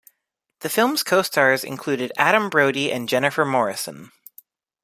The 0.61 0.69
film's 0.69 1.03
co-stars 1.03 1.63
included 1.63 2.11
Adam 2.17 2.49
Brody 2.49 2.91
and 2.91 3.07
Jennifer 3.07 3.45
Morrison. 3.45 4.11